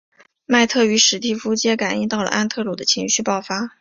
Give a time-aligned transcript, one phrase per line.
[0.47, 3.69] 麦特与史提夫皆感应到了安德鲁的情绪爆发。